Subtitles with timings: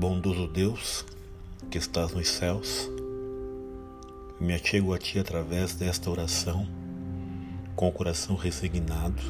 [0.00, 1.04] Bondoso Deus,
[1.70, 2.90] que estás nos céus,
[4.40, 6.66] me achego a Ti através desta oração,
[7.76, 9.20] com o coração resignado,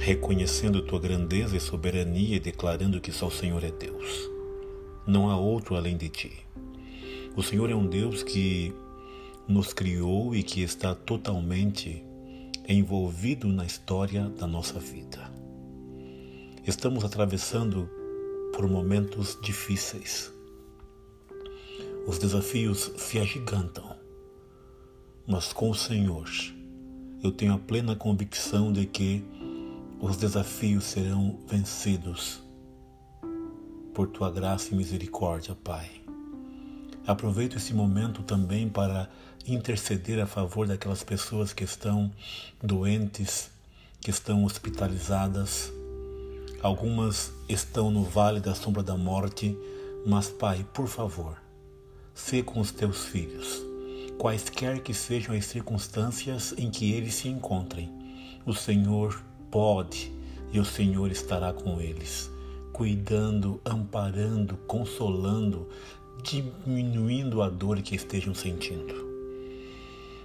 [0.00, 4.28] reconhecendo Tua grandeza e soberania e declarando que só o Senhor é Deus.
[5.06, 6.32] Não há outro além de Ti.
[7.36, 8.74] O Senhor é um Deus que
[9.46, 12.04] nos criou e que está totalmente
[12.68, 15.30] envolvido na história da nossa vida.
[16.66, 17.99] Estamos atravessando
[18.60, 20.30] por momentos difíceis.
[22.06, 23.96] Os desafios se agigantam,
[25.26, 26.28] mas com o Senhor
[27.22, 29.24] eu tenho a plena convicção de que
[29.98, 32.42] os desafios serão vencidos
[33.94, 35.90] por tua graça e misericórdia, Pai.
[37.06, 39.08] Aproveito esse momento também para
[39.48, 42.12] interceder a favor daquelas pessoas que estão
[42.62, 43.50] doentes,
[44.02, 45.72] que estão hospitalizadas,
[46.62, 49.56] Algumas estão no vale da sombra da morte,
[50.04, 51.38] mas, Pai, por favor,
[52.12, 53.62] sê com os teus filhos,
[54.18, 57.90] quaisquer que sejam as circunstâncias em que eles se encontrem.
[58.44, 60.12] O Senhor pode
[60.52, 62.30] e o Senhor estará com eles,
[62.74, 65.66] cuidando, amparando, consolando,
[66.22, 68.94] diminuindo a dor que estejam sentindo.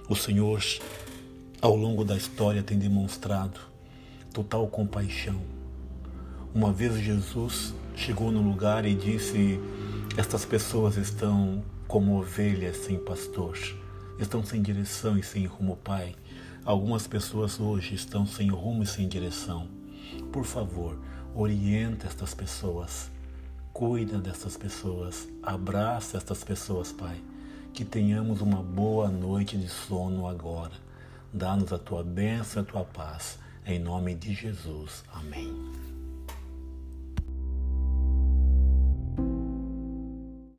[0.06, 0.62] O Senhor,
[1.62, 3.58] ao longo da história, tem demonstrado
[4.34, 5.55] total compaixão
[6.56, 9.60] uma vez Jesus chegou no lugar e disse:
[10.16, 13.58] Estas pessoas estão como ovelhas sem pastor,
[14.18, 16.16] estão sem direção e sem rumo, Pai.
[16.64, 19.68] Algumas pessoas hoje estão sem rumo e sem direção.
[20.32, 20.98] Por favor,
[21.34, 23.10] orienta estas pessoas,
[23.74, 27.20] cuida dessas pessoas, abraça estas pessoas, Pai.
[27.74, 30.72] Que tenhamos uma boa noite de sono agora.
[31.30, 33.38] Dá-nos a tua bênção e a tua paz.
[33.66, 35.04] Em nome de Jesus.
[35.12, 35.95] Amém.